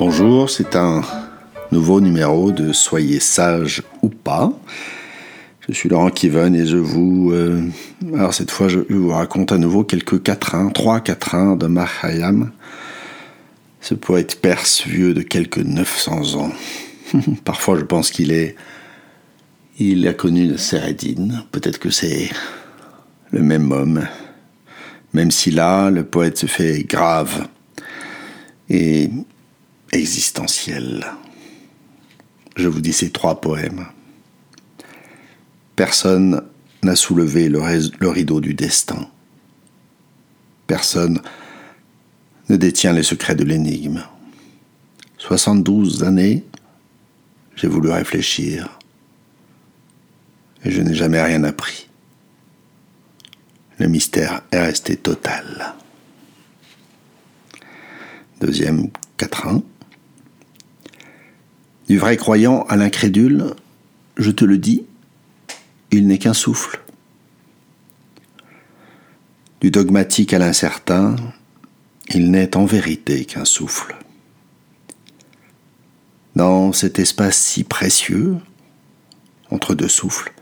Bonjour, 0.00 0.48
c'est 0.48 0.76
un 0.76 1.02
nouveau 1.72 2.00
numéro 2.00 2.52
de 2.52 2.72
Soyez 2.72 3.20
sage 3.20 3.82
ou 4.00 4.08
pas. 4.08 4.50
Je 5.68 5.74
suis 5.74 5.90
Laurent 5.90 6.08
Kiven 6.08 6.54
et 6.54 6.64
je 6.64 6.78
vous... 6.78 7.32
euh, 7.32 7.68
alors 8.14 8.32
cette 8.32 8.50
fois, 8.50 8.68
je 8.68 8.78
vous 8.88 9.10
raconte 9.10 9.52
à 9.52 9.58
nouveau 9.58 9.84
quelques 9.84 10.22
quatrains, 10.22 10.70
trois 10.70 11.00
quatrains 11.00 11.54
de 11.54 11.66
Mahayam, 11.66 12.50
ce 13.82 13.92
poète 13.92 14.40
perse 14.40 14.86
vieux 14.86 15.12
de 15.12 15.20
quelques 15.20 15.58
900 15.58 16.34
ans. 16.36 16.52
Parfois, 17.44 17.78
je 17.78 17.84
pense 17.84 18.10
qu'il 18.10 18.32
est... 18.32 18.56
Il 19.78 20.08
a 20.08 20.14
connu 20.14 20.46
le. 20.46 20.56
Peut-être 21.52 21.78
que 21.78 21.90
c'est 21.90 22.30
le 23.32 23.42
même 23.42 23.70
homme. 23.70 24.08
Même 25.12 25.30
si 25.30 25.50
là, 25.50 25.90
le 25.90 26.04
poète 26.04 26.38
se 26.38 26.46
fait 26.46 26.84
grave 26.84 27.48
et 28.70 29.10
existentiel. 29.92 31.06
Je 32.56 32.68
vous 32.68 32.80
dis 32.80 32.92
ces 32.92 33.10
trois 33.10 33.40
poèmes. 33.40 33.86
Personne 35.76 36.42
n'a 36.82 36.96
soulevé 36.96 37.48
le 37.48 38.08
rideau 38.08 38.40
du 38.40 38.54
destin. 38.54 39.08
Personne 40.66 41.20
ne 42.48 42.56
détient 42.56 42.92
les 42.92 43.02
secrets 43.02 43.34
de 43.34 43.44
l'énigme. 43.44 44.04
72 45.18 46.02
années, 46.04 46.44
j'ai 47.56 47.68
voulu 47.68 47.90
réfléchir 47.90 48.78
et 50.64 50.70
je 50.70 50.80
n'ai 50.82 50.94
jamais 50.94 51.22
rien 51.22 51.44
appris. 51.44 51.88
Le 53.78 53.88
mystère 53.88 54.42
est 54.52 54.60
resté 54.60 54.96
total. 54.96 55.74
Deuxième 58.40 58.90
quatrain. 59.16 59.62
Du 61.90 61.98
vrai 61.98 62.16
croyant 62.16 62.62
à 62.68 62.76
l'incrédule, 62.76 63.46
je 64.16 64.30
te 64.30 64.44
le 64.44 64.58
dis, 64.58 64.84
il 65.90 66.06
n'est 66.06 66.18
qu'un 66.18 66.34
souffle. 66.34 66.80
Du 69.60 69.72
dogmatique 69.72 70.32
à 70.32 70.38
l'incertain, 70.38 71.16
il 72.08 72.30
n'est 72.30 72.56
en 72.56 72.64
vérité 72.64 73.24
qu'un 73.24 73.44
souffle. 73.44 73.96
Dans 76.36 76.72
cet 76.72 77.00
espace 77.00 77.36
si 77.36 77.64
précieux, 77.64 78.36
entre 79.50 79.74
deux 79.74 79.88
souffles, 79.88 80.32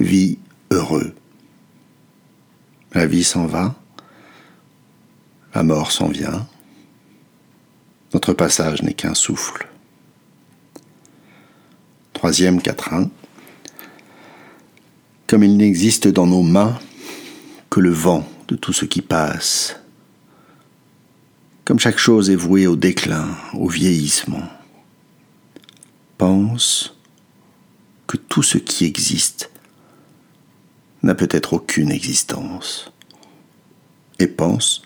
vis 0.00 0.38
heureux. 0.70 1.14
La 2.92 3.06
vie 3.06 3.24
s'en 3.24 3.46
va, 3.46 3.74
la 5.54 5.62
mort 5.62 5.92
s'en 5.92 6.08
vient. 6.08 6.46
Notre 8.12 8.34
passage 8.34 8.82
n'est 8.82 8.92
qu'un 8.92 9.14
souffle. 9.14 9.66
Troisième 12.24 12.62
quatrain. 12.62 13.10
Comme 15.26 15.44
il 15.44 15.58
n'existe 15.58 16.08
dans 16.08 16.26
nos 16.26 16.40
mains 16.40 16.80
que 17.68 17.80
le 17.80 17.90
vent 17.90 18.26
de 18.48 18.56
tout 18.56 18.72
ce 18.72 18.86
qui 18.86 19.02
passe, 19.02 19.76
comme 21.66 21.78
chaque 21.78 21.98
chose 21.98 22.30
est 22.30 22.34
vouée 22.34 22.66
au 22.66 22.76
déclin, 22.76 23.28
au 23.52 23.68
vieillissement, 23.68 24.48
pense 26.16 26.96
que 28.06 28.16
tout 28.16 28.42
ce 28.42 28.56
qui 28.56 28.86
existe 28.86 29.50
n'a 31.02 31.14
peut-être 31.14 31.52
aucune 31.52 31.90
existence, 31.90 32.90
et 34.18 34.28
pense 34.28 34.80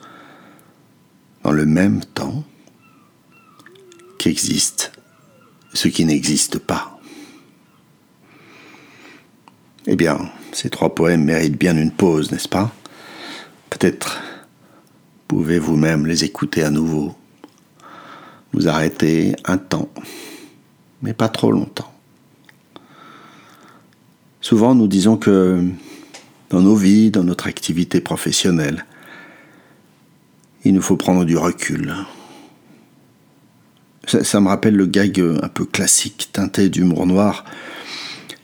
dans 1.45 1.53
le 1.53 1.67
même 1.67 2.05
temps 2.05 2.43
qu'existe 4.19 4.91
ce 5.73 5.87
qui 5.87 6.05
n'existe 6.05 6.59
pas. 6.59 6.88
Eh 9.91 9.97
bien, 9.97 10.31
ces 10.53 10.69
trois 10.69 10.95
poèmes 10.95 11.25
méritent 11.25 11.59
bien 11.59 11.75
une 11.75 11.91
pause, 11.91 12.31
n'est-ce 12.31 12.49
pas? 12.49 12.71
Peut-être 13.71 14.21
pouvez 15.27 15.59
vous-même 15.59 16.07
les 16.07 16.25
écouter 16.25 16.63
à 16.63 16.69
nouveau, 16.69 17.15
vous 18.53 18.69
arrêter 18.69 19.35
un 19.47 19.57
temps, 19.57 19.89
mais 21.01 21.15
pas 21.15 21.31
trop 21.31 21.51
longtemps. 21.51 21.91
Souvent, 24.43 24.75
nous 24.75 24.89
disons 24.89 25.17
que 25.17 25.65
dans 26.51 26.61
nos 26.61 26.77
vies, 26.77 27.11
dans 27.11 27.25
notre 27.25 27.47
activité 27.47 28.03
professionnelle, 28.03 28.85
il 30.65 30.75
nous 30.75 30.83
faut 30.83 30.97
prendre 30.99 31.25
du 31.25 31.39
recul. 31.39 31.95
Ça, 34.07 34.23
ça 34.23 34.39
me 34.41 34.49
rappelle 34.49 34.77
le 34.77 34.87
gag 34.87 35.19
un 35.43 35.49
peu 35.49 35.65
classique, 35.65 36.29
teinté 36.33 36.69
d'humour 36.69 37.07
noir, 37.07 37.47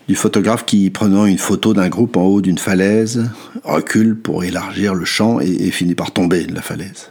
du 0.08 0.14
photographe 0.14 0.66
qui, 0.66 0.90
prenant 0.90 1.24
une 1.24 1.38
photo 1.38 1.72
d'un 1.72 1.88
groupe 1.88 2.16
en 2.16 2.24
haut 2.24 2.40
d'une 2.40 2.58
falaise, 2.58 3.30
recule 3.62 4.18
pour 4.18 4.44
élargir 4.44 4.94
le 4.94 5.04
champ 5.04 5.40
et, 5.40 5.70
finit 5.70 5.94
par 5.94 6.12
tomber 6.12 6.44
de 6.44 6.54
la 6.54 6.62
falaise. 6.62 7.10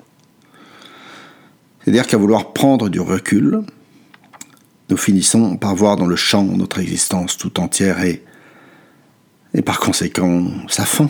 C'est-à-dire 1.81 2.05
qu'à 2.05 2.17
vouloir 2.17 2.53
prendre 2.53 2.89
du 2.89 2.99
recul, 2.99 3.61
nous 4.89 4.97
finissons 4.97 5.57
par 5.57 5.75
voir 5.75 5.97
dans 5.97 6.05
le 6.05 6.15
champ 6.15 6.43
notre 6.43 6.79
existence 6.79 7.37
tout 7.37 7.59
entière 7.59 8.01
et, 8.03 8.23
et 9.53 9.61
par 9.61 9.79
conséquent 9.79 10.45
sa 10.67 10.85
fin 10.85 11.09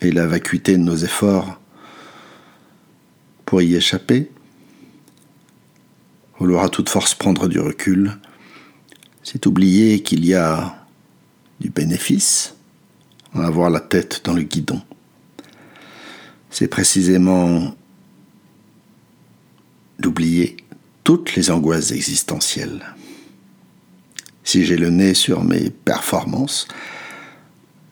et 0.00 0.12
la 0.12 0.26
vacuité 0.26 0.76
de 0.76 0.82
nos 0.82 0.96
efforts 0.96 1.60
pour 3.44 3.62
y 3.62 3.74
échapper. 3.74 4.30
Vouloir 6.38 6.64
à 6.64 6.68
toute 6.68 6.88
force 6.88 7.14
prendre 7.14 7.48
du 7.48 7.58
recul, 7.58 8.16
c'est 9.22 9.46
oublier 9.46 10.02
qu'il 10.02 10.24
y 10.24 10.34
a 10.34 10.86
du 11.60 11.70
bénéfice 11.70 12.54
à 13.34 13.46
avoir 13.46 13.70
la 13.70 13.80
tête 13.80 14.22
dans 14.24 14.32
le 14.32 14.42
guidon. 14.42 14.80
C'est 16.50 16.68
précisément 16.68 17.74
d'oublier 19.98 20.56
toutes 21.04 21.34
les 21.36 21.50
angoisses 21.50 21.92
existentielles. 21.92 22.84
Si 24.42 24.64
j'ai 24.64 24.76
le 24.76 24.90
nez 24.90 25.14
sur 25.14 25.44
mes 25.44 25.70
performances, 25.70 26.66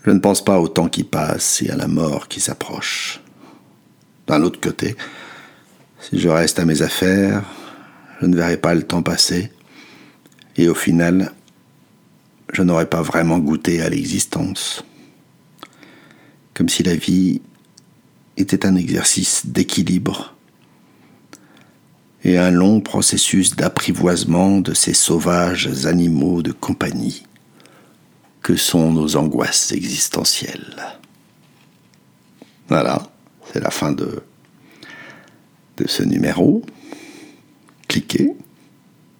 je 0.05 0.11
ne 0.11 0.19
pense 0.19 0.43
pas 0.43 0.59
au 0.59 0.69
temps 0.69 0.89
qui 0.89 1.05
passe 1.05 1.63
et 1.63 1.71
à 1.71 1.77
la 1.77 1.87
mort 1.87 2.29
qui 2.29 2.41
s'approche. 2.41 3.21
D'un 4.27 4.43
autre 4.43 4.61
côté, 4.61 4.97
si 6.01 6.19
je 6.19 6.29
reste 6.29 6.59
à 6.59 6.65
mes 6.65 6.83
affaires, 6.83 7.45
je 8.21 8.27
ne 8.27 8.37
verrai 8.37 8.57
pas 8.57 8.75
le 8.75 8.83
temps 8.83 9.03
passer 9.03 9.53
et 10.59 10.69
au 10.69 10.75
final, 10.75 11.33
je 12.53 12.63
n'aurais 12.63 12.91
pas 12.91 13.01
vraiment 13.01 13.39
goûté 13.39 13.81
à 13.81 13.89
l'existence. 13.89 14.85
Comme 16.53 16.69
si 16.69 16.83
la 16.83 16.97
vie 16.97 17.41
était 18.37 18.67
un 18.67 18.75
exercice 18.75 19.47
d'équilibre 19.47 20.35
et 22.25 22.37
un 22.37 22.51
long 22.51 22.81
processus 22.81 23.55
d'apprivoisement 23.55 24.59
de 24.59 24.75
ces 24.75 24.95
sauvages 24.95 25.87
animaux 25.87 26.43
de 26.43 26.53
compagnie 26.53 27.25
que 28.43 28.57
sont 28.57 28.93
nos 28.93 29.17
angoisses 29.17 29.73
existentielles. 29.73 30.77
Voilà, 32.69 33.09
c'est 33.53 33.61
la 33.61 33.71
fin 33.71 33.93
de, 33.93 34.23
ce 35.87 36.03
numéro. 36.03 36.65
Cliquez 37.87 38.33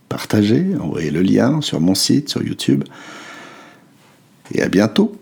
partagez, 0.09 0.67
envoyez 0.81 1.11
le 1.11 1.23
lien 1.23 1.61
sur 1.61 1.81
mon 1.81 1.95
site, 1.95 2.29
sur 2.29 2.43
YouTube. 2.43 2.85
Et 4.53 4.63
à 4.63 4.69
bientôt. 4.69 5.15